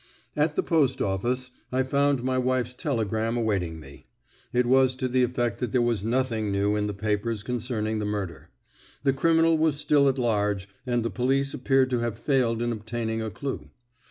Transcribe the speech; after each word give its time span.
At 0.35 0.55
the 0.55 0.63
post 0.63 0.99
office 0.99 1.51
I 1.71 1.83
found 1.83 2.23
my 2.23 2.35
wife's 2.39 2.73
telegram 2.73 3.37
awaiting 3.37 3.79
me. 3.79 4.07
It 4.51 4.65
was 4.65 4.95
to 4.95 5.07
the 5.07 5.21
effect 5.21 5.59
that 5.59 5.73
there 5.73 5.81
was 5.83 6.03
nothing 6.03 6.51
new 6.51 6.75
in 6.75 6.87
the 6.87 6.93
papers 6.95 7.43
concerning 7.43 7.99
the 7.99 8.05
murder. 8.05 8.49
The 9.03 9.13
criminal 9.13 9.59
was 9.59 9.75
still 9.75 10.09
at 10.09 10.17
large, 10.17 10.67
and 10.87 11.03
the 11.03 11.11
police 11.11 11.53
appeared 11.53 11.91
to 11.91 11.99
have 11.99 12.17
failed 12.17 12.63
in 12.63 12.71
obtaining 12.71 13.21
a 13.21 13.29
clue. 13.29 13.69